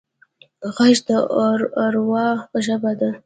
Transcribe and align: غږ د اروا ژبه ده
غږ 0.75 0.97
د 1.07 1.09
اروا 1.85 2.27
ژبه 2.65 2.91
ده 2.99 3.09